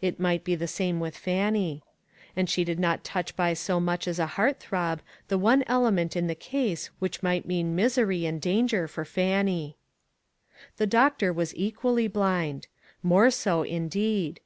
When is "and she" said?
2.36-2.62